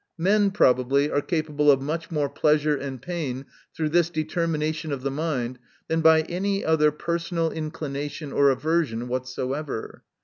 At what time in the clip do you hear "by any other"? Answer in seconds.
6.01-6.89